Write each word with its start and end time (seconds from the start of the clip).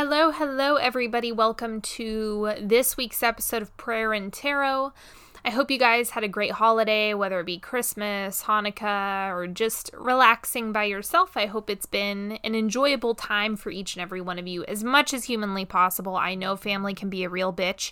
Hello, 0.00 0.30
hello, 0.30 0.76
everybody. 0.76 1.32
Welcome 1.32 1.80
to 1.80 2.52
this 2.60 2.96
week's 2.96 3.20
episode 3.20 3.62
of 3.62 3.76
Prayer 3.76 4.12
and 4.12 4.32
Tarot. 4.32 4.92
I 5.44 5.50
hope 5.50 5.72
you 5.72 5.78
guys 5.80 6.10
had 6.10 6.22
a 6.22 6.28
great 6.28 6.52
holiday, 6.52 7.14
whether 7.14 7.40
it 7.40 7.46
be 7.46 7.58
Christmas, 7.58 8.44
Hanukkah, 8.44 9.34
or 9.34 9.48
just 9.48 9.90
relaxing 9.92 10.70
by 10.70 10.84
yourself. 10.84 11.36
I 11.36 11.46
hope 11.46 11.68
it's 11.68 11.86
been 11.86 12.38
an 12.44 12.54
enjoyable 12.54 13.16
time 13.16 13.56
for 13.56 13.70
each 13.70 13.96
and 13.96 14.00
every 14.00 14.20
one 14.20 14.38
of 14.38 14.46
you, 14.46 14.64
as 14.66 14.84
much 14.84 15.12
as 15.12 15.24
humanly 15.24 15.64
possible. 15.64 16.14
I 16.14 16.36
know 16.36 16.54
family 16.54 16.94
can 16.94 17.10
be 17.10 17.24
a 17.24 17.28
real 17.28 17.52
bitch. 17.52 17.90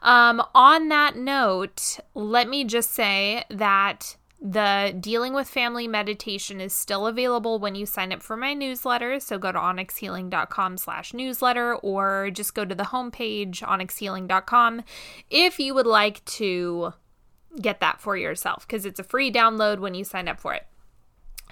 Um, 0.00 0.40
on 0.54 0.90
that 0.90 1.16
note, 1.16 1.98
let 2.14 2.48
me 2.48 2.62
just 2.62 2.92
say 2.92 3.42
that 3.50 4.14
the 4.40 4.94
dealing 4.98 5.32
with 5.32 5.48
family 5.48 5.88
meditation 5.88 6.60
is 6.60 6.72
still 6.72 7.08
available 7.08 7.58
when 7.58 7.74
you 7.74 7.86
sign 7.86 8.12
up 8.12 8.22
for 8.22 8.36
my 8.36 8.54
newsletter. 8.54 9.18
So 9.18 9.36
go 9.36 9.50
to 9.50 9.58
onyxhealing.com 9.58 10.76
slash 10.76 11.12
newsletter 11.12 11.74
or 11.74 12.30
just 12.30 12.54
go 12.54 12.64
to 12.64 12.74
the 12.74 12.84
homepage, 12.84 13.62
onyxhealing.com, 13.62 14.82
if 15.28 15.58
you 15.58 15.74
would 15.74 15.86
like 15.86 16.24
to 16.26 16.92
get 17.60 17.80
that 17.80 18.00
for 18.00 18.16
yourself 18.16 18.66
because 18.66 18.86
it's 18.86 19.00
a 19.00 19.04
free 19.04 19.32
download 19.32 19.80
when 19.80 19.94
you 19.94 20.04
sign 20.04 20.28
up 20.28 20.38
for 20.38 20.54
it. 20.54 20.67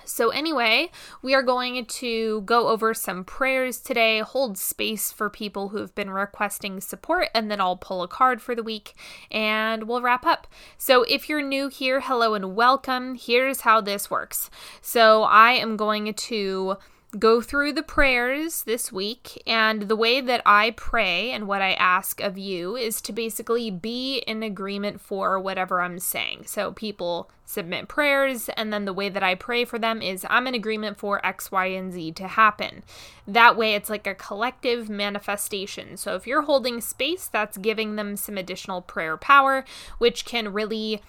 So, 0.09 0.31
anyway, 0.31 0.91
we 1.21 1.35
are 1.35 1.43
going 1.43 1.85
to 1.85 2.43
go 2.43 2.69
over 2.69 2.95
some 2.95 3.25
prayers 3.25 3.81
today, 3.81 4.21
hold 4.21 4.57
space 4.57 5.11
for 5.11 5.29
people 5.29 5.71
who 5.71 5.79
have 5.79 5.95
been 5.95 6.11
requesting 6.11 6.81
support, 6.81 7.29
and 7.35 7.51
then 7.51 7.61
I'll 7.61 7.77
pull 7.77 8.03
a 8.03 8.09
card 8.09 8.41
for 8.41 8.55
the 8.55 8.63
week 8.63 8.95
and 9.31 9.89
we'll 9.89 10.03
wrap 10.03 10.25
up. 10.25 10.47
So, 10.79 11.03
if 11.03 11.29
you're 11.29 11.43
new 11.43 11.69
here, 11.69 12.01
hello 12.01 12.35
and 12.35 12.55
welcome. 12.55 13.17
Here's 13.17 13.63
how 13.63 13.81
this 13.81 14.09
works. 14.09 14.49
So, 14.81 15.25
I 15.25 15.53
am 15.53 15.77
going 15.77 16.15
to 16.15 16.77
go 17.19 17.41
through 17.41 17.73
the 17.73 17.83
prayers 17.83 18.65
this 18.65 18.93
week. 18.93 19.43
And 19.47 19.83
the 19.83 19.97
way 19.97 20.21
that 20.21 20.43
I 20.45 20.73
pray 20.73 21.31
and 21.31 21.47
what 21.47 21.63
I 21.63 21.73
ask 21.75 22.21
of 22.21 22.37
you 22.37 22.77
is 22.77 23.01
to 23.03 23.13
basically 23.13 23.71
be 23.71 24.19
in 24.27 24.43
agreement 24.43 25.01
for 25.01 25.39
whatever 25.39 25.81
I'm 25.81 25.99
saying. 25.99 26.45
So 26.47 26.73
people 26.73 27.31
submit 27.45 27.87
prayers, 27.87 28.49
and 28.57 28.73
then 28.73 28.87
the 28.87 28.93
way 28.93 29.09
that 29.09 29.23
I 29.23 29.37
pray 29.37 29.65
for 29.65 29.79
them 29.79 30.03
is 30.03 30.27
I'm 30.29 30.49
in 30.49 30.55
agreement 30.55 30.99
for 30.99 31.25
X, 31.25 31.53
Y, 31.53 31.67
and 31.67 31.93
Z 31.93 32.13
to 32.13 32.27
happen. 32.27 32.83
That 33.27 33.57
way, 33.57 33.75
it's 33.75 33.89
like 33.89 34.07
a 34.07 34.17
collective 34.17 34.89
manifestation. 34.91 35.97
So 35.97 36.17
if 36.17 36.27
you're 36.27 36.43
holding 36.43 36.81
space, 36.81 37.29
that's 37.29 37.57
giving 37.57 37.95
them 37.95 38.17
some 38.17 38.37
additional 38.37 38.83
prayer 38.83 39.17
power, 39.17 39.65
which 39.99 40.25
can 40.25 40.53
really 40.53 41.01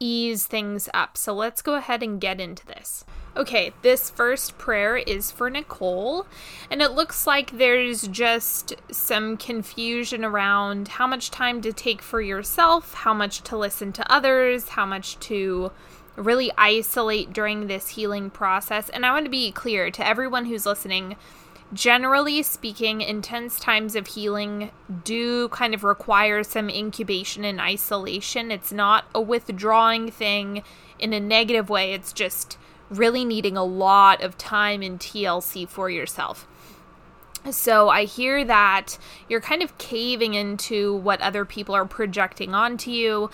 ease 0.00 0.46
things 0.46 0.88
up. 0.94 1.16
So 1.16 1.34
let's 1.34 1.60
go 1.62 1.74
ahead 1.74 2.02
and 2.02 2.20
get 2.20 2.40
into 2.40 2.64
this. 2.66 3.04
Okay, 3.34 3.72
this 3.80 4.10
first 4.10 4.58
prayer 4.58 4.98
is 4.98 5.30
for 5.30 5.48
Nicole, 5.48 6.26
and 6.70 6.82
it 6.82 6.92
looks 6.92 7.26
like 7.26 7.52
there's 7.52 8.06
just 8.08 8.74
some 8.90 9.38
confusion 9.38 10.22
around 10.22 10.88
how 10.88 11.06
much 11.06 11.30
time 11.30 11.62
to 11.62 11.72
take 11.72 12.02
for 12.02 12.20
yourself, 12.20 12.92
how 12.92 13.14
much 13.14 13.40
to 13.44 13.56
listen 13.56 13.90
to 13.92 14.12
others, 14.12 14.68
how 14.68 14.84
much 14.84 15.18
to 15.20 15.72
really 16.14 16.52
isolate 16.58 17.32
during 17.32 17.68
this 17.68 17.88
healing 17.88 18.28
process. 18.28 18.90
And 18.90 19.06
I 19.06 19.12
want 19.12 19.24
to 19.24 19.30
be 19.30 19.50
clear 19.50 19.90
to 19.90 20.06
everyone 20.06 20.44
who's 20.44 20.66
listening 20.66 21.16
generally 21.72 22.42
speaking, 22.42 23.00
intense 23.00 23.58
times 23.58 23.96
of 23.96 24.08
healing 24.08 24.70
do 25.04 25.48
kind 25.48 25.72
of 25.72 25.84
require 25.84 26.42
some 26.42 26.68
incubation 26.68 27.46
and 27.46 27.62
isolation. 27.62 28.50
It's 28.50 28.72
not 28.72 29.06
a 29.14 29.22
withdrawing 29.22 30.10
thing 30.10 30.64
in 30.98 31.14
a 31.14 31.20
negative 31.20 31.70
way, 31.70 31.94
it's 31.94 32.12
just 32.12 32.58
really 32.92 33.24
needing 33.24 33.56
a 33.56 33.64
lot 33.64 34.22
of 34.22 34.38
time 34.38 34.82
in 34.82 34.98
TLC 34.98 35.68
for 35.68 35.90
yourself. 35.90 36.46
So 37.50 37.88
I 37.88 38.04
hear 38.04 38.44
that 38.44 38.98
you're 39.28 39.40
kind 39.40 39.62
of 39.62 39.76
caving 39.78 40.34
into 40.34 40.96
what 40.96 41.20
other 41.20 41.44
people 41.44 41.74
are 41.74 41.84
projecting 41.84 42.54
onto 42.54 42.90
you 42.90 43.30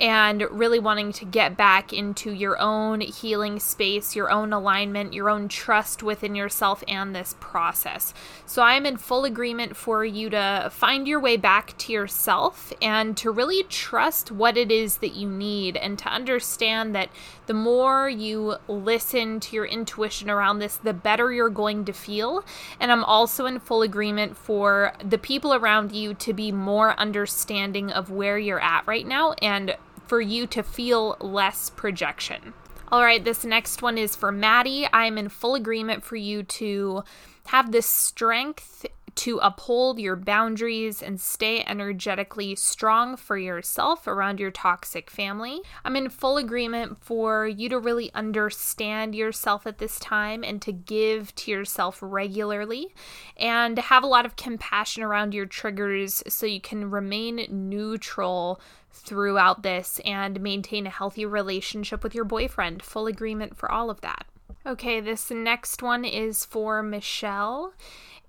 and 0.00 0.46
really 0.50 0.78
wanting 0.78 1.12
to 1.12 1.26
get 1.26 1.58
back 1.58 1.92
into 1.92 2.32
your 2.32 2.58
own 2.58 3.02
healing 3.02 3.60
space, 3.60 4.16
your 4.16 4.30
own 4.30 4.50
alignment, 4.50 5.12
your 5.12 5.28
own 5.28 5.46
trust 5.46 6.02
within 6.02 6.34
yourself 6.34 6.82
and 6.88 7.14
this 7.14 7.36
process. 7.38 8.14
So 8.46 8.62
I 8.62 8.74
am 8.74 8.86
in 8.86 8.96
full 8.96 9.26
agreement 9.26 9.76
for 9.76 10.02
you 10.02 10.30
to 10.30 10.70
find 10.72 11.06
your 11.06 11.20
way 11.20 11.36
back 11.36 11.76
to 11.78 11.92
yourself 11.92 12.72
and 12.80 13.14
to 13.18 13.30
really 13.30 13.62
trust 13.64 14.32
what 14.32 14.56
it 14.56 14.72
is 14.72 14.96
that 14.98 15.12
you 15.12 15.28
need 15.28 15.76
and 15.76 15.98
to 15.98 16.08
understand 16.08 16.94
that 16.94 17.10
the 17.50 17.54
more 17.54 18.08
you 18.08 18.54
listen 18.68 19.40
to 19.40 19.56
your 19.56 19.64
intuition 19.64 20.30
around 20.30 20.60
this, 20.60 20.76
the 20.76 20.92
better 20.92 21.32
you're 21.32 21.50
going 21.50 21.84
to 21.84 21.92
feel. 21.92 22.44
And 22.78 22.92
I'm 22.92 23.02
also 23.02 23.44
in 23.46 23.58
full 23.58 23.82
agreement 23.82 24.36
for 24.36 24.92
the 25.04 25.18
people 25.18 25.52
around 25.52 25.90
you 25.90 26.14
to 26.14 26.32
be 26.32 26.52
more 26.52 26.94
understanding 26.96 27.90
of 27.90 28.08
where 28.08 28.38
you're 28.38 28.62
at 28.62 28.86
right 28.86 29.04
now 29.04 29.32
and 29.42 29.74
for 30.06 30.20
you 30.20 30.46
to 30.46 30.62
feel 30.62 31.16
less 31.18 31.70
projection. 31.70 32.54
All 32.92 33.02
right, 33.02 33.24
this 33.24 33.44
next 33.44 33.82
one 33.82 33.98
is 33.98 34.14
for 34.14 34.30
Maddie. 34.30 34.86
I'm 34.92 35.18
in 35.18 35.28
full 35.28 35.56
agreement 35.56 36.04
for 36.04 36.14
you 36.14 36.44
to 36.44 37.02
have 37.46 37.72
the 37.72 37.82
strength 37.82 38.86
to 39.16 39.38
uphold 39.38 39.98
your 39.98 40.16
boundaries 40.16 41.02
and 41.02 41.20
stay 41.20 41.64
energetically 41.66 42.54
strong 42.54 43.16
for 43.16 43.36
yourself 43.36 44.06
around 44.06 44.40
your 44.40 44.50
toxic 44.50 45.10
family. 45.10 45.60
I'm 45.84 45.96
in 45.96 46.08
full 46.08 46.36
agreement 46.36 47.02
for 47.02 47.46
you 47.46 47.68
to 47.68 47.78
really 47.78 48.12
understand 48.14 49.14
yourself 49.14 49.66
at 49.66 49.78
this 49.78 49.98
time 49.98 50.44
and 50.44 50.60
to 50.62 50.72
give 50.72 51.34
to 51.36 51.50
yourself 51.50 51.98
regularly 52.00 52.94
and 53.36 53.78
have 53.78 54.02
a 54.02 54.08
lot 54.08 54.26
of 54.26 54.36
compassion 54.36 55.02
around 55.02 55.34
your 55.34 55.46
triggers 55.46 56.22
so 56.28 56.46
you 56.46 56.60
can 56.60 56.90
remain 56.90 57.46
neutral 57.48 58.60
throughout 58.92 59.62
this 59.62 60.00
and 60.04 60.40
maintain 60.40 60.86
a 60.86 60.90
healthy 60.90 61.24
relationship 61.24 62.02
with 62.02 62.14
your 62.14 62.24
boyfriend. 62.24 62.82
Full 62.82 63.06
agreement 63.06 63.56
for 63.56 63.70
all 63.70 63.90
of 63.90 64.00
that. 64.00 64.26
Okay, 64.66 65.00
this 65.00 65.30
next 65.30 65.82
one 65.82 66.04
is 66.04 66.44
for 66.44 66.82
Michelle. 66.82 67.72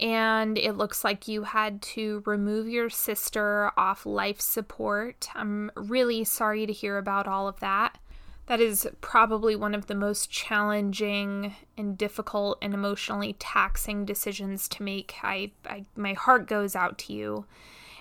And 0.01 0.57
it 0.57 0.77
looks 0.77 1.03
like 1.03 1.27
you 1.27 1.43
had 1.43 1.81
to 1.83 2.23
remove 2.25 2.67
your 2.67 2.89
sister 2.89 3.71
off 3.77 4.05
life 4.05 4.41
support. 4.41 5.29
I'm 5.35 5.71
really 5.75 6.23
sorry 6.23 6.65
to 6.65 6.73
hear 6.73 6.97
about 6.97 7.27
all 7.27 7.47
of 7.47 7.59
that. 7.59 7.99
That 8.47 8.59
is 8.59 8.87
probably 8.99 9.55
one 9.55 9.75
of 9.75 9.85
the 9.85 9.95
most 9.95 10.31
challenging 10.31 11.55
and 11.77 11.97
difficult 11.97 12.57
and 12.61 12.73
emotionally 12.73 13.33
taxing 13.33 14.03
decisions 14.03 14.67
to 14.69 14.83
make. 14.83 15.13
I, 15.21 15.51
I 15.65 15.85
my 15.95 16.13
heart 16.13 16.47
goes 16.47 16.75
out 16.75 16.97
to 16.99 17.13
you 17.13 17.45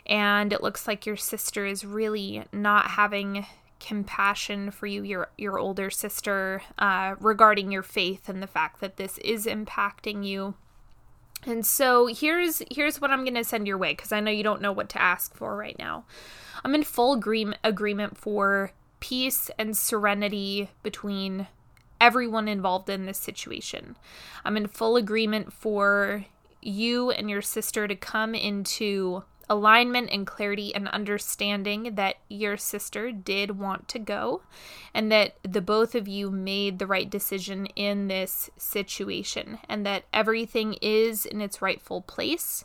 and 0.06 0.52
it 0.52 0.62
looks 0.62 0.88
like 0.88 1.06
your 1.06 1.16
sister 1.16 1.66
is 1.66 1.84
really 1.84 2.44
not 2.52 2.92
having 2.92 3.46
compassion 3.78 4.70
for 4.70 4.86
you, 4.86 5.02
your 5.02 5.30
your 5.38 5.58
older 5.58 5.90
sister, 5.90 6.62
uh, 6.78 7.14
regarding 7.20 7.70
your 7.70 7.82
faith 7.82 8.28
and 8.28 8.42
the 8.42 8.46
fact 8.46 8.80
that 8.80 8.96
this 8.96 9.18
is 9.18 9.46
impacting 9.46 10.24
you. 10.24 10.54
And 11.46 11.64
so 11.64 12.06
here's 12.06 12.62
here's 12.70 13.00
what 13.00 13.10
I'm 13.10 13.24
going 13.24 13.34
to 13.34 13.44
send 13.44 13.66
your 13.66 13.78
way 13.78 13.92
because 13.92 14.12
I 14.12 14.20
know 14.20 14.30
you 14.30 14.42
don't 14.42 14.60
know 14.60 14.72
what 14.72 14.88
to 14.90 15.02
ask 15.02 15.34
for 15.34 15.56
right 15.56 15.78
now. 15.78 16.04
I'm 16.64 16.74
in 16.74 16.84
full 16.84 17.14
agree- 17.14 17.54
agreement 17.64 18.18
for 18.18 18.72
peace 19.00 19.50
and 19.58 19.76
serenity 19.76 20.70
between 20.82 21.46
everyone 22.00 22.48
involved 22.48 22.90
in 22.90 23.06
this 23.06 23.18
situation. 23.18 23.96
I'm 24.44 24.56
in 24.56 24.66
full 24.66 24.96
agreement 24.96 25.52
for 25.52 26.26
you 26.62 27.10
and 27.10 27.30
your 27.30 27.42
sister 27.42 27.88
to 27.88 27.96
come 27.96 28.34
into 28.34 29.24
alignment 29.50 30.08
and 30.12 30.26
clarity 30.26 30.72
and 30.74 30.88
understanding 30.88 31.96
that 31.96 32.14
your 32.28 32.56
sister 32.56 33.10
did 33.10 33.58
want 33.58 33.88
to 33.88 33.98
go 33.98 34.40
and 34.94 35.10
that 35.10 35.34
the 35.42 35.60
both 35.60 35.96
of 35.96 36.06
you 36.06 36.30
made 36.30 36.78
the 36.78 36.86
right 36.86 37.10
decision 37.10 37.66
in 37.74 38.06
this 38.06 38.48
situation 38.56 39.58
and 39.68 39.84
that 39.84 40.04
everything 40.14 40.74
is 40.80 41.26
in 41.26 41.40
its 41.40 41.60
rightful 41.60 42.00
place. 42.00 42.64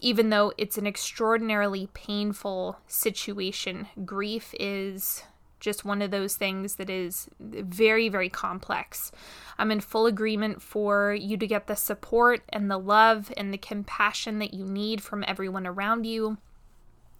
Even 0.00 0.30
though 0.30 0.52
it's 0.56 0.78
an 0.78 0.86
extraordinarily 0.86 1.88
painful 1.92 2.78
situation, 2.86 3.88
grief 4.04 4.54
is 4.58 5.24
just 5.62 5.84
one 5.84 6.02
of 6.02 6.10
those 6.10 6.34
things 6.36 6.74
that 6.74 6.90
is 6.90 7.30
very, 7.40 8.08
very 8.08 8.28
complex. 8.28 9.12
I'm 9.58 9.70
in 9.70 9.80
full 9.80 10.06
agreement 10.06 10.60
for 10.60 11.14
you 11.14 11.36
to 11.38 11.46
get 11.46 11.68
the 11.68 11.76
support 11.76 12.42
and 12.48 12.70
the 12.70 12.78
love 12.78 13.32
and 13.36 13.54
the 13.54 13.58
compassion 13.58 14.40
that 14.40 14.52
you 14.52 14.66
need 14.66 15.02
from 15.02 15.24
everyone 15.26 15.66
around 15.66 16.04
you 16.04 16.36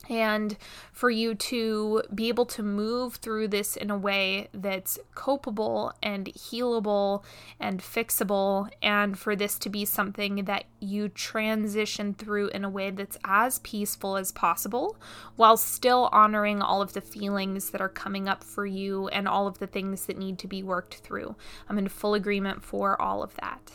and 0.08 0.56
for 0.92 1.10
you 1.10 1.34
to 1.34 2.02
be 2.14 2.28
able 2.28 2.46
to 2.46 2.62
move 2.62 3.16
through 3.16 3.48
this 3.48 3.76
in 3.76 3.90
a 3.90 3.96
way 3.96 4.48
that's 4.52 4.98
copable 5.14 5.92
and 6.02 6.26
healable 6.34 7.22
and 7.60 7.80
fixable, 7.80 8.68
and 8.82 9.18
for 9.18 9.36
this 9.36 9.58
to 9.58 9.70
be 9.70 9.84
something 9.84 10.44
that 10.44 10.64
you 10.80 11.08
transition 11.08 12.14
through 12.14 12.48
in 12.48 12.64
a 12.64 12.70
way 12.70 12.90
that's 12.90 13.18
as 13.24 13.60
peaceful 13.60 14.16
as 14.16 14.32
possible 14.32 14.96
while 15.36 15.56
still 15.56 16.08
honoring 16.12 16.60
all 16.60 16.82
of 16.82 16.92
the 16.92 17.00
feelings 17.00 17.70
that 17.70 17.80
are 17.80 17.88
coming 17.88 18.28
up 18.28 18.42
for 18.42 18.66
you 18.66 19.08
and 19.08 19.28
all 19.28 19.46
of 19.46 19.58
the 19.58 19.66
things 19.66 20.06
that 20.06 20.18
need 20.18 20.38
to 20.38 20.48
be 20.48 20.62
worked 20.62 20.96
through. 20.96 21.34
I'm 21.68 21.78
in 21.78 21.88
full 21.88 22.14
agreement 22.14 22.64
for 22.64 23.00
all 23.00 23.22
of 23.22 23.34
that. 23.36 23.72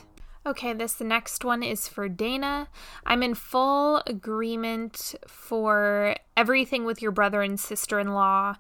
Okay, 0.48 0.72
this 0.72 1.02
next 1.02 1.44
one 1.44 1.62
is 1.62 1.90
for 1.90 2.08
Dana. 2.08 2.70
I'm 3.06 3.22
in 3.22 3.36
full 3.36 4.02
agreement 4.08 5.14
for 5.28 6.16
everything 6.38 6.86
with 6.86 7.02
your 7.02 7.12
brother 7.12 7.42
and 7.42 7.60
sister 7.60 8.00
in 8.00 8.14
law 8.14 8.56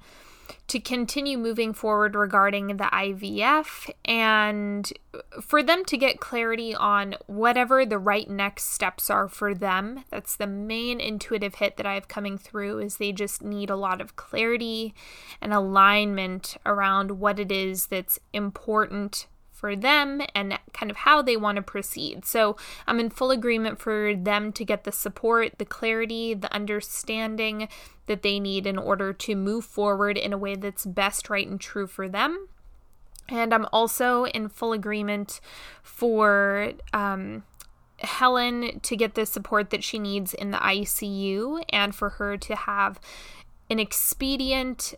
to 0.67 0.81
continue 0.81 1.37
moving 1.37 1.71
forward 1.71 2.13
regarding 2.13 2.75
the 2.75 2.89
IVF 2.91 3.89
and 4.03 4.91
for 5.41 5.63
them 5.63 5.85
to 5.85 5.95
get 5.95 6.19
clarity 6.19 6.75
on 6.75 7.15
whatever 7.25 7.85
the 7.85 7.97
right 7.97 8.29
next 8.29 8.65
steps 8.65 9.09
are 9.09 9.29
for 9.29 9.53
them. 9.53 10.03
That's 10.09 10.35
the 10.35 10.45
main 10.45 10.99
intuitive 10.99 11.55
hit 11.55 11.77
that 11.77 11.85
I 11.85 11.93
have 11.93 12.09
coming 12.09 12.37
through 12.37 12.79
is 12.79 12.97
they 12.97 13.13
just 13.13 13.41
need 13.41 13.69
a 13.69 13.77
lot 13.77 14.01
of 14.01 14.17
clarity 14.17 14.93
and 15.41 15.53
alignment 15.53 16.57
around 16.65 17.11
what 17.11 17.39
it 17.39 17.49
is 17.49 17.87
that's 17.87 18.19
important 18.33 19.27
for 19.57 19.75
them 19.75 20.21
and 20.35 20.59
kind 20.71 20.91
of 20.91 20.97
how 20.97 21.21
they 21.21 21.35
want 21.35 21.55
to 21.55 21.61
proceed. 21.61 22.25
So 22.25 22.55
I'm 22.85 22.99
in 22.99 23.09
full 23.09 23.31
agreement 23.31 23.79
for 23.79 24.15
them 24.15 24.51
to 24.53 24.63
get 24.63 24.83
the 24.83 24.91
support, 24.91 25.57
the 25.57 25.65
clarity, 25.65 26.35
the 26.35 26.53
understanding 26.53 27.67
that 28.05 28.21
they 28.21 28.39
need 28.39 28.67
in 28.67 28.77
order 28.77 29.11
to 29.13 29.35
move 29.35 29.65
forward 29.65 30.17
in 30.17 30.31
a 30.31 30.37
way 30.37 30.55
that's 30.55 30.85
best, 30.85 31.29
right, 31.29 31.47
and 31.47 31.59
true 31.59 31.87
for 31.87 32.07
them. 32.07 32.47
And 33.27 33.53
I'm 33.53 33.65
also 33.73 34.25
in 34.25 34.47
full 34.47 34.73
agreement 34.73 35.41
for 35.81 36.73
um, 36.93 37.43
Helen 37.99 38.79
to 38.81 38.95
get 38.95 39.15
the 39.15 39.25
support 39.25 39.71
that 39.71 39.83
she 39.83 39.97
needs 39.97 40.33
in 40.33 40.51
the 40.51 40.57
ICU 40.57 41.63
and 41.69 41.93
for 41.93 42.09
her 42.11 42.37
to 42.37 42.55
have 42.55 42.99
an 43.69 43.79
expedient 43.79 44.93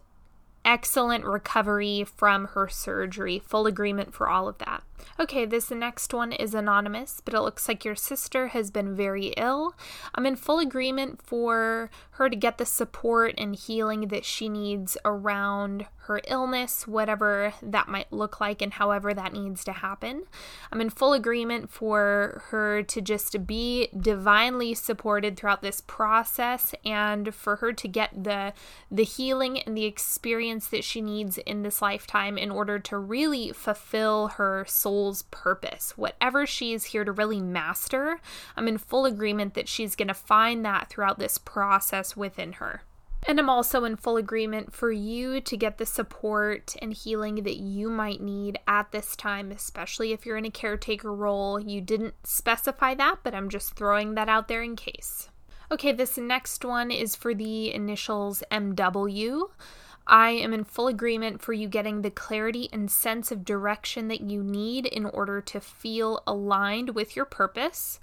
excellent 0.66 1.26
recovery 1.26 2.04
from 2.04 2.46
her 2.46 2.68
surgery. 2.68 3.40
Full 3.40 3.68
agreement 3.68 4.14
for 4.14 4.30
all 4.30 4.48
of 4.48 4.58
that. 4.60 4.84
Okay, 5.20 5.46
this 5.46 5.72
next 5.72 6.14
one 6.14 6.32
is 6.32 6.54
anonymous, 6.54 7.22
but 7.24 7.34
it 7.34 7.42
looks 7.42 7.68
like 7.68 7.86
your 7.86 7.96
sister 7.96 8.48
has 8.48 8.72
been 8.72 8.96
very 8.96 9.28
ill. 9.38 9.76
I'm 10.16 10.26
in 10.26 10.36
full 10.36 10.60
agreement 10.60 11.22
for 11.22 11.90
her 12.12 12.30
to 12.30 12.36
get 12.36 12.58
the 12.58 12.66
support 12.66 13.36
and 13.38 13.56
healing 13.56 14.08
that 14.10 14.26
she 14.26 14.50
needs 14.50 14.98
around 15.06 15.86
her 16.10 16.22
illness, 16.28 16.88
whatever 16.88 17.54
that 17.62 17.88
might 17.88 18.12
look 18.12 18.42
like, 18.42 18.64
and 18.64 18.74
however 18.74 19.14
that 19.14 19.32
needs 19.32 19.64
to 19.64 19.72
happen. 19.72 20.24
I'm 20.72 20.82
in 20.82 20.90
full 20.90 21.14
agreement 21.14 21.70
for 21.70 22.44
her 22.48 22.82
to 22.82 23.00
just 23.00 23.46
be 23.46 23.90
divinely 23.96 24.74
supported 24.74 25.38
throughout 25.38 25.62
this 25.62 25.82
process 25.82 26.74
and 26.84 27.34
for 27.34 27.58
her 27.58 27.74
to 27.74 27.88
get 27.88 28.24
the 28.24 28.54
the 28.90 29.04
healing 29.04 29.60
and 29.60 29.78
the 29.78 29.86
experience 29.86 30.68
that 30.68 30.84
she 30.84 31.00
needs 31.00 31.38
in 31.38 31.62
this 31.62 31.80
lifetime 31.80 32.40
in 32.40 32.50
order 32.50 32.80
to 32.80 32.98
really 32.98 33.52
fulfill 33.52 34.30
her 34.30 34.66
soul's 34.90 35.22
purpose. 35.30 35.94
Whatever 35.98 36.48
she 36.48 36.74
is 36.74 36.86
here 36.86 37.06
to 37.06 37.12
really 37.12 37.40
master, 37.40 38.20
I'm 38.58 38.68
in 38.68 38.80
full 38.80 39.06
agreement 39.06 39.54
that 39.54 39.68
she's 39.68 39.96
going 39.96 40.08
to 40.08 40.16
find 40.16 40.66
that 40.66 40.90
throughout 40.90 41.20
this 41.20 41.38
process 41.38 42.18
within 42.18 42.54
her. 42.54 42.82
And 43.28 43.38
I'm 43.38 43.52
also 43.52 43.84
in 43.84 43.98
full 43.98 44.18
agreement 44.18 44.74
for 44.74 44.92
you 44.92 45.42
to 45.42 45.58
get 45.58 45.78
the 45.78 45.86
support 45.86 46.76
and 46.82 46.92
healing 46.92 47.44
that 47.44 47.58
you 47.58 47.90
might 47.92 48.20
need 48.20 48.58
at 48.68 48.92
this 48.92 49.16
time, 49.16 49.52
especially 49.52 50.12
if 50.12 50.26
you're 50.26 50.38
in 50.38 50.46
a 50.46 50.50
caretaker 50.50 51.14
role. 51.14 51.60
You 51.60 51.82
didn't 51.82 52.16
specify 52.24 52.96
that, 52.96 53.18
but 53.22 53.36
I'm 53.36 53.50
just 53.50 53.76
throwing 53.76 54.16
that 54.16 54.30
out 54.30 54.48
there 54.48 54.64
in 54.64 54.76
case. 54.76 55.30
Okay, 55.72 55.92
this 55.92 56.18
next 56.18 56.66
one 56.66 56.90
is 56.90 57.16
for 57.16 57.36
the 57.36 57.72
initials 57.72 58.42
MW. 58.52 59.50
I 60.10 60.32
am 60.32 60.54
in 60.54 60.64
full 60.64 60.88
agreement 60.88 61.40
for 61.40 61.54
you 61.54 61.68
getting 61.68 62.02
the 62.02 62.10
clarity 62.10 62.68
and 62.74 62.90
sense 62.90 63.32
of 63.32 63.46
direction 63.46 64.08
that 64.08 64.22
you 64.22 64.44
need 64.44 64.88
in 64.88 65.06
order 65.06 65.40
to 65.40 65.62
feel 65.62 66.24
aligned 66.26 66.96
with 66.96 67.16
your 67.16 67.26
purpose. 67.26 68.00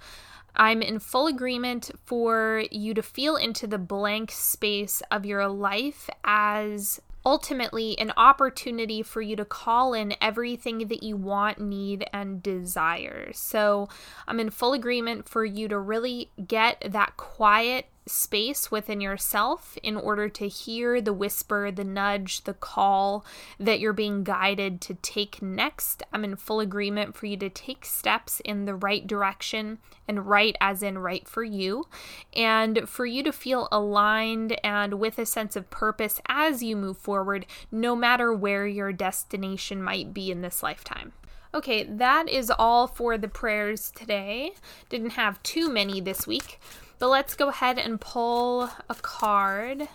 I'm 0.55 0.81
in 0.81 0.99
full 0.99 1.27
agreement 1.27 1.91
for 2.05 2.63
you 2.71 2.93
to 2.93 3.03
feel 3.03 3.35
into 3.35 3.67
the 3.67 3.77
blank 3.77 4.31
space 4.31 5.03
of 5.11 5.25
your 5.25 5.47
life 5.49 6.09
as 6.23 7.01
ultimately 7.25 7.99
an 7.99 8.13
opportunity 8.15 9.03
for 9.03 9.21
you 9.21 9.35
to 9.35 9.43
call 9.43 9.93
in 9.93 10.15
everything 10.21 10.87
that 10.87 11.03
you 11.03 11.17
want, 11.17 11.59
need, 11.59 12.05
and 12.13 12.41
desire. 12.41 13.33
So 13.33 13.89
I'm 14.25 14.39
in 14.39 14.49
full 14.49 14.71
agreement 14.71 15.27
for 15.27 15.43
you 15.43 15.67
to 15.67 15.77
really 15.77 16.31
get 16.47 16.81
that 16.89 17.17
quiet 17.17 17.87
space 18.07 18.71
within 18.71 19.01
yourself 19.01 19.77
in 19.83 19.95
order 19.95 20.29
to 20.29 20.47
hear 20.47 21.01
the 21.01 21.13
whisper, 21.13 21.71
the 21.71 21.83
nudge, 21.83 22.43
the 22.43 22.53
call 22.53 23.25
that 23.59 23.79
you're 23.79 23.93
being 23.93 24.23
guided 24.23 24.81
to 24.81 24.95
take 24.95 25.41
next. 25.41 26.03
I'm 26.11 26.23
in 26.23 26.35
full 26.35 26.59
agreement 26.59 27.15
for 27.15 27.25
you 27.25 27.37
to 27.37 27.49
take 27.49 27.85
steps 27.85 28.39
in 28.45 28.65
the 28.65 28.75
right 28.75 29.05
direction 29.05 29.79
and 30.07 30.27
right 30.27 30.55
as 30.61 30.81
in 30.81 30.97
right 30.97 31.27
for 31.27 31.43
you, 31.43 31.87
and 32.35 32.87
for 32.87 33.05
you 33.05 33.23
to 33.23 33.31
feel 33.31 33.67
aligned 33.71 34.57
and 34.63 34.95
with 34.99 35.19
a 35.19 35.25
sense 35.25 35.55
of 35.55 35.69
purpose 35.69 36.21
as 36.27 36.63
you 36.63 36.75
move 36.75 36.97
forward, 36.97 37.45
no 37.71 37.95
matter 37.95 38.33
where 38.33 38.65
your 38.65 38.93
destination 38.93 39.83
might 39.83 40.13
be 40.13 40.31
in 40.31 40.41
this 40.41 40.63
lifetime. 40.63 41.13
Okay, 41.53 41.83
that 41.83 42.29
is 42.29 42.51
all 42.51 42.87
for 42.87 43.17
the 43.17 43.27
prayers 43.27 43.91
today. 43.91 44.51
Didn't 44.89 45.11
have 45.11 45.41
too 45.43 45.69
many 45.69 46.01
this 46.01 46.27
week. 46.27 46.59
But 46.99 47.09
let's 47.09 47.35
go 47.35 47.49
ahead 47.49 47.77
and 47.77 48.01
pull 48.01 48.69
a 48.89 48.95
card. 48.95 49.87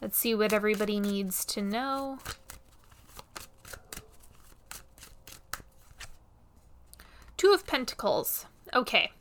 Let's 0.00 0.16
see 0.16 0.34
what 0.34 0.52
everybody 0.52 0.98
needs 0.98 1.44
to 1.46 1.60
know. 1.60 2.18
Two 7.36 7.52
of 7.52 7.66
Pentacles. 7.66 8.46
Okay. 8.74 9.12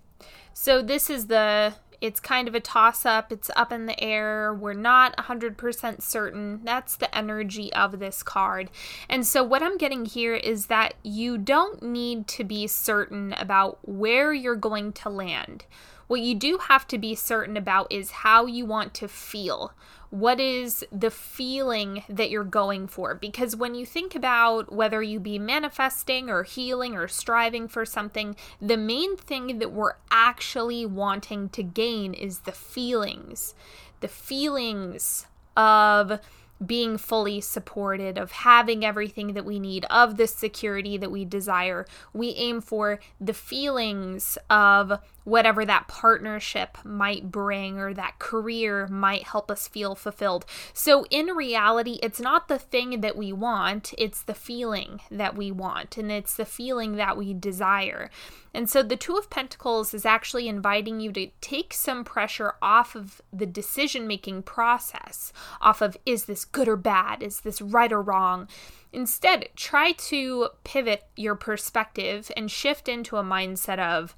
So 0.53 0.81
this 0.81 1.09
is 1.09 1.27
the 1.27 1.73
it's 2.01 2.19
kind 2.19 2.47
of 2.47 2.55
a 2.55 2.59
toss 2.59 3.05
up, 3.05 3.31
it's 3.31 3.51
up 3.55 3.71
in 3.71 3.85
the 3.85 4.01
air, 4.01 4.53
we're 4.53 4.73
not 4.73 5.15
100% 5.17 6.01
certain. 6.01 6.61
That's 6.63 6.95
the 6.95 7.13
energy 7.15 7.73
of 7.73 7.99
this 7.99 8.23
card. 8.23 8.69
And 9.09 9.25
so, 9.25 9.43
what 9.43 9.61
I'm 9.61 9.77
getting 9.77 10.05
here 10.05 10.35
is 10.35 10.67
that 10.67 10.93
you 11.03 11.37
don't 11.37 11.83
need 11.83 12.27
to 12.29 12.43
be 12.43 12.67
certain 12.67 13.33
about 13.33 13.79
where 13.87 14.33
you're 14.33 14.55
going 14.55 14.93
to 14.93 15.09
land. 15.09 15.65
What 16.09 16.21
you 16.21 16.33
do 16.33 16.57
have 16.57 16.87
to 16.87 16.97
be 16.97 17.13
certain 17.13 17.55
about 17.55 17.85
is 17.91 18.09
how 18.09 18.47
you 18.47 18.65
want 18.65 18.95
to 18.95 19.07
feel. 19.07 19.75
What 20.09 20.39
is 20.39 20.83
the 20.91 21.11
feeling 21.11 22.03
that 22.09 22.31
you're 22.31 22.43
going 22.43 22.87
for? 22.87 23.13
Because 23.13 23.55
when 23.55 23.75
you 23.75 23.85
think 23.85 24.15
about 24.15 24.73
whether 24.73 25.03
you 25.03 25.19
be 25.19 25.37
manifesting 25.37 26.27
or 26.27 26.41
healing 26.41 26.95
or 26.95 27.07
striving 27.07 27.67
for 27.67 27.85
something, 27.85 28.35
the 28.59 28.75
main 28.75 29.17
thing 29.17 29.59
that 29.59 29.71
we're 29.71 29.97
actually 30.09 30.83
wanting 30.83 31.47
to 31.49 31.61
gain 31.61 32.15
is 32.15 32.39
the 32.39 32.53
feelings. 32.53 33.53
The 33.99 34.07
feelings 34.07 35.27
of 35.55 36.19
being 36.65 36.97
fully 36.97 37.39
supported, 37.39 38.17
of 38.17 38.31
having 38.31 38.83
everything 38.83 39.33
that 39.33 39.45
we 39.45 39.59
need, 39.59 39.85
of 39.85 40.17
the 40.17 40.27
security 40.27 40.97
that 40.97 41.11
we 41.11 41.23
desire. 41.23 41.85
We 42.13 42.31
aim 42.31 42.61
for 42.61 42.99
the 43.19 43.33
feelings 43.33 44.37
of 44.49 44.99
whatever 45.29 45.65
that 45.65 45.87
partnership 45.87 46.77
might 46.83 47.31
bring 47.31 47.79
or 47.79 47.93
that 47.93 48.19
career 48.19 48.87
might 48.87 49.23
help 49.23 49.51
us 49.51 49.67
feel 49.67 49.95
fulfilled. 49.95 50.45
So, 50.73 51.05
in 51.09 51.27
reality, 51.27 51.99
it's 52.01 52.19
not 52.19 52.47
the 52.47 52.59
thing 52.59 53.01
that 53.01 53.15
we 53.15 53.31
want, 53.31 53.93
it's 53.97 54.21
the 54.21 54.33
feeling 54.33 55.01
that 55.11 55.35
we 55.35 55.51
want, 55.51 55.97
and 55.97 56.11
it's 56.11 56.35
the 56.35 56.45
feeling 56.45 56.95
that 56.95 57.15
we 57.15 57.33
desire. 57.33 58.09
And 58.53 58.69
so, 58.69 58.81
the 58.81 58.97
Two 58.97 59.15
of 59.15 59.29
Pentacles 59.29 59.93
is 59.93 60.05
actually 60.05 60.47
inviting 60.47 60.99
you 60.99 61.11
to 61.13 61.27
take 61.41 61.73
some 61.73 62.03
pressure 62.03 62.55
off 62.61 62.95
of 62.95 63.21
the 63.31 63.45
decision 63.45 64.07
making 64.07 64.43
process, 64.43 65.31
off 65.61 65.81
of 65.81 65.95
is 66.05 66.25
this 66.25 66.45
good 66.45 66.67
or 66.67 66.75
bad? 66.75 67.21
Is 67.21 67.41
this 67.41 67.61
right 67.61 67.91
or 67.91 68.01
wrong? 68.01 68.47
Instead, 68.91 69.49
try 69.55 69.91
to 69.91 70.49
pivot 70.63 71.03
your 71.15 71.35
perspective 71.35 72.31
and 72.35 72.49
shift 72.49 72.89
into 72.89 73.17
a 73.17 73.23
mindset 73.23 73.77
of, 73.77 74.15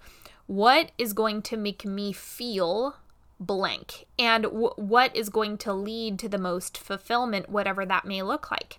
what 0.52 0.92
is 0.98 1.14
going 1.14 1.42
to 1.42 1.56
make 1.56 1.86
me 1.86 2.12
feel 2.12 2.98
blank 3.40 4.06
and 4.20 4.44
w- 4.44 4.74
what 4.76 5.16
is 5.16 5.30
going 5.30 5.58
to 5.58 5.72
lead 5.72 6.20
to 6.20 6.28
the 6.28 6.38
most 6.38 6.78
fulfillment, 6.78 7.50
whatever 7.50 7.86
that 7.86 8.04
may 8.04 8.22
look 8.22 8.52
like. 8.52 8.78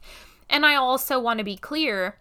And 0.50 0.67
I 0.67 0.75
also 0.75 1.19
want 1.19 1.38
to 1.38 1.45
be 1.45 1.57
clear 1.57 2.19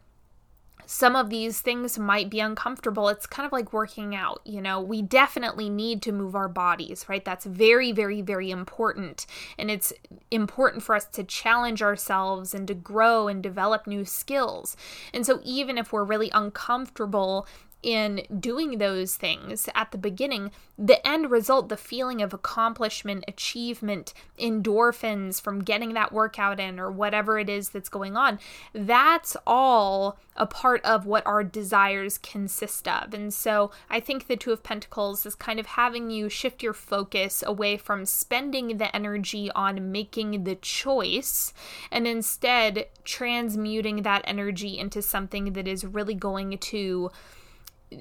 some 0.86 1.18
of 1.18 1.30
these 1.30 1.60
things 1.60 2.00
might 2.00 2.30
be 2.30 2.40
uncomfortable. 2.40 3.10
It's 3.10 3.26
kind 3.26 3.46
of 3.46 3.52
like 3.52 3.74
working 3.74 4.16
out, 4.16 4.40
you 4.46 4.62
know. 4.62 4.80
We 4.80 5.02
definitely 5.02 5.70
need 5.70 6.02
to 6.04 6.14
move 6.14 6.34
our 6.34 6.48
bodies, 6.48 7.06
right? 7.10 7.24
That's 7.24 7.46
very, 7.46 7.92
very, 7.92 8.22
very 8.22 8.52
important. 8.52 9.26
And 9.58 9.70
it's 9.70 9.92
important 10.32 10.84
for 10.84 10.96
us 10.96 11.06
to 11.08 11.26
challenge 11.26 11.82
ourselves 11.82 12.54
and 12.54 12.70
to 12.70 12.74
grow 12.74 13.28
and 13.28 13.44
develop 13.44 13.86
new 13.86 14.06
skills. 14.06 14.78
And 15.14 15.26
so, 15.26 15.42
even 15.44 15.78
if 15.78 15.92
we're 15.92 16.06
really 16.06 16.32
uncomfortable 16.34 17.48
in 17.84 18.22
doing 18.40 18.78
those 18.78 19.16
things 19.16 19.68
at 19.74 19.92
the 19.92 19.98
beginning, 19.98 20.52
the 20.78 21.06
end 21.08 21.32
result, 21.32 21.70
the 21.70 21.78
feeling 21.78 22.22
of 22.22 22.34
accomplishment, 22.34 23.24
achievement, 23.28 24.14
endorphins 24.40 25.42
from 25.42 25.64
getting 25.64 25.94
that 25.94 26.12
workout 26.12 26.60
in 26.60 26.80
or 26.80 26.92
whatever 26.92 27.40
it 27.40 27.50
is 27.50 27.70
that's 27.70 27.90
going 27.90 28.16
on, 28.16 28.40
that's 28.74 29.36
all 29.46 30.18
a 30.36 30.46
part 30.46 30.84
of 30.86 31.06
what 31.06 31.26
our 31.26 31.44
desires 31.44 32.18
consist 32.18 32.88
of. 32.88 33.14
And 33.14 33.34
so 33.34 33.72
I 33.90 34.00
think 34.00 34.28
the 34.28 34.38
Two 34.38 34.52
of 34.52 34.64
Pentacles 34.64 35.26
is 35.26 35.36
kind 35.36 35.60
of 35.60 35.66
having 35.66 36.10
you 36.10 36.30
shift 36.30 36.64
your 36.64 36.74
focus 36.74 37.44
away 37.46 37.78
from 37.78 38.06
spending 38.06 38.78
the 38.78 38.96
energy 38.96 39.52
on 39.52 39.92
making 39.92 40.44
the 40.44 40.56
choice 40.56 41.54
and 41.92 42.08
instead 42.08 42.88
transmuting 43.04 44.04
that 44.04 44.24
energy 44.26 44.80
into 44.80 45.02
something 45.02 45.54
that 45.54 45.68
is 45.68 45.86
really 45.86 46.16
going 46.16 46.58
to 46.58 47.12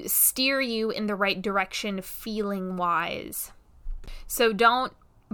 steer 0.07 0.61
you 0.61 0.91
in 0.91 1.07
the 1.07 1.15
right 1.15 1.41
direction 1.41 2.03
feeling 2.03 2.77
wise. 2.77 3.53
So 4.27 4.53
don't 4.53 4.93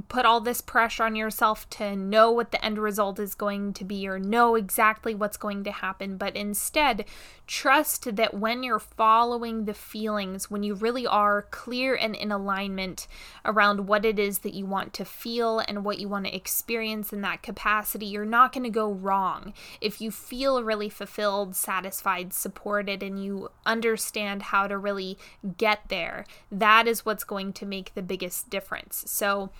put 0.09 0.27
all 0.27 0.41
this 0.41 0.61
pressure 0.61 1.05
on 1.05 1.17
yourself 1.17 1.69
to 1.71 1.97
know 1.97 2.31
what 2.31 2.51
the 2.51 2.63
end 2.63 2.79
result 2.79 3.19
is 3.19 3.35
going 3.35 3.73
to 3.73 3.85
be 3.85 4.07
or 4.07 4.19
know 4.19 4.55
exactly 4.55 5.15
what's 5.15 5.39
going 5.39 5.65
to 5.65 5.73
happen, 5.73 6.19
but 6.19 6.37
instead 6.37 7.05
trust 7.47 8.17
that 8.17 8.35
when 8.35 8.63
you're 8.63 8.79
following 8.79 9.65
the 9.65 9.73
feelings, 9.73 10.51
when 10.51 10.63
you 10.63 10.75
really 10.75 11.07
are 11.07 11.43
clear 11.51 11.95
and 11.95 12.15
in 12.15 12.31
alignment 12.31 13.07
around 13.45 13.87
what 13.87 14.05
it 14.05 14.19
is 14.19 14.41
that 14.41 14.53
you 14.53 14.67
want 14.67 14.93
to 14.93 15.05
feel 15.05 15.61
and 15.61 15.85
what 15.85 15.99
you 15.99 16.09
want 16.09 16.27
to 16.27 16.35
experience 16.35 17.13
in 17.13 17.23
that 17.23 17.43
capacity, 17.43 18.05
you're 18.05 18.27
not 18.27 18.53
going 18.53 18.65
to 18.65 18.71
go 18.71 18.91
wrong. 18.93 19.55
If 19.81 20.01
you 20.01 20.11
feel 20.11 20.63
really 20.63 20.91
fulfilled, 20.91 21.57
satisfied, 21.57 22.35
supported, 22.35 23.03
and 23.03 23.23
you 23.23 23.51
understand 23.65 24.43
how 24.43 24.67
to 24.67 24.77
really 24.77 25.17
get 25.57 25.89
there, 25.89 26.27
that 26.53 26.87
is 26.87 27.07
what's 27.07 27.25
going 27.25 27.55
to 27.55 27.65
make 27.65 27.95
the 27.95 28.03
biggest 28.03 28.51
difference. 28.51 29.05
So, 29.07 29.51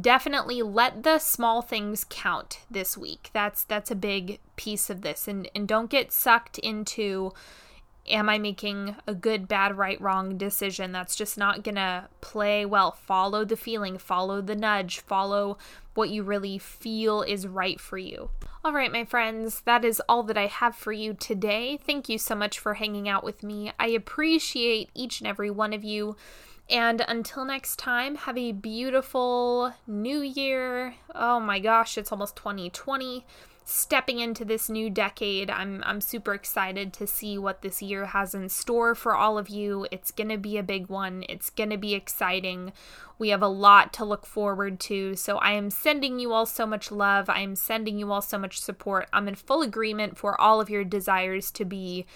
definitely 0.00 0.62
let 0.62 1.02
the 1.02 1.18
small 1.18 1.62
things 1.62 2.04
count 2.08 2.60
this 2.70 2.96
week. 2.96 3.30
That's 3.32 3.64
that's 3.64 3.90
a 3.90 3.96
big 3.96 4.40
piece 4.56 4.90
of 4.90 5.02
this 5.02 5.28
and 5.28 5.48
and 5.54 5.66
don't 5.66 5.90
get 5.90 6.12
sucked 6.12 6.58
into 6.58 7.32
am 8.10 8.28
I 8.28 8.38
making 8.38 8.96
a 9.06 9.14
good, 9.14 9.48
bad, 9.48 9.76
right, 9.76 10.00
wrong 10.00 10.38
decision? 10.38 10.92
That's 10.92 11.16
just 11.16 11.36
not 11.36 11.62
gonna 11.62 12.08
play 12.20 12.64
well. 12.64 12.92
Follow 12.92 13.44
the 13.44 13.56
feeling, 13.56 13.98
follow 13.98 14.40
the 14.40 14.56
nudge, 14.56 15.00
follow 15.00 15.58
what 15.94 16.10
you 16.10 16.22
really 16.22 16.58
feel 16.58 17.22
is 17.22 17.46
right 17.46 17.80
for 17.80 17.98
you. 17.98 18.30
All 18.64 18.72
right, 18.72 18.92
my 18.92 19.04
friends, 19.04 19.62
that 19.62 19.84
is 19.84 20.02
all 20.08 20.22
that 20.24 20.38
I 20.38 20.46
have 20.46 20.74
for 20.74 20.92
you 20.92 21.14
today. 21.14 21.78
Thank 21.84 22.08
you 22.08 22.18
so 22.18 22.34
much 22.34 22.58
for 22.58 22.74
hanging 22.74 23.08
out 23.08 23.24
with 23.24 23.42
me. 23.42 23.72
I 23.78 23.88
appreciate 23.88 24.90
each 24.94 25.20
and 25.20 25.28
every 25.28 25.50
one 25.50 25.72
of 25.72 25.84
you. 25.84 26.16
And 26.70 27.02
until 27.08 27.44
next 27.44 27.78
time, 27.78 28.16
have 28.16 28.36
a 28.36 28.52
beautiful 28.52 29.72
new 29.86 30.20
year. 30.20 30.94
Oh 31.14 31.40
my 31.40 31.58
gosh, 31.60 31.96
it's 31.96 32.12
almost 32.12 32.36
2020. 32.36 33.24
Stepping 33.64 34.18
into 34.18 34.46
this 34.46 34.70
new 34.70 34.88
decade, 34.88 35.50
I'm 35.50 35.82
I'm 35.84 36.00
super 36.00 36.32
excited 36.32 36.92
to 36.94 37.06
see 37.06 37.36
what 37.36 37.60
this 37.60 37.82
year 37.82 38.06
has 38.06 38.34
in 38.34 38.48
store 38.48 38.94
for 38.94 39.14
all 39.14 39.36
of 39.36 39.50
you. 39.50 39.86
It's 39.90 40.10
going 40.10 40.30
to 40.30 40.38
be 40.38 40.56
a 40.56 40.62
big 40.62 40.88
one. 40.88 41.22
It's 41.28 41.50
going 41.50 41.68
to 41.70 41.76
be 41.76 41.92
exciting. 41.94 42.72
We 43.18 43.28
have 43.28 43.42
a 43.42 43.48
lot 43.48 43.92
to 43.94 44.06
look 44.06 44.24
forward 44.24 44.80
to. 44.80 45.16
So 45.16 45.36
I 45.38 45.52
am 45.52 45.68
sending 45.68 46.18
you 46.18 46.32
all 46.32 46.46
so 46.46 46.66
much 46.66 46.90
love. 46.90 47.28
I 47.28 47.40
am 47.40 47.56
sending 47.56 47.98
you 47.98 48.10
all 48.10 48.22
so 48.22 48.38
much 48.38 48.58
support. 48.58 49.06
I'm 49.12 49.28
in 49.28 49.34
full 49.34 49.60
agreement 49.60 50.16
for 50.16 50.40
all 50.40 50.62
of 50.62 50.70
your 50.70 50.84
desires 50.84 51.50
to 51.52 51.66
be 51.66 52.06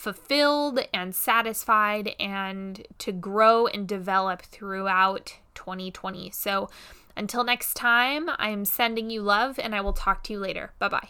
fulfilled 0.00 0.80
and 0.94 1.14
satisfied 1.14 2.14
and 2.18 2.86
to 2.96 3.12
grow 3.12 3.66
and 3.66 3.86
develop 3.86 4.40
throughout 4.40 5.36
2020. 5.54 6.30
So 6.30 6.70
until 7.14 7.44
next 7.44 7.74
time, 7.74 8.30
I 8.38 8.48
am 8.48 8.64
sending 8.64 9.10
you 9.10 9.20
love 9.20 9.58
and 9.58 9.74
I 9.74 9.82
will 9.82 9.92
talk 9.92 10.24
to 10.24 10.32
you 10.32 10.38
later. 10.38 10.72
Bye 10.78 10.88
bye. 10.88 11.08